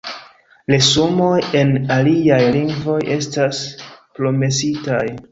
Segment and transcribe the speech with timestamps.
[0.73, 3.59] Resumoj en aliaj lingvoj estas
[4.21, 5.03] promesitaj.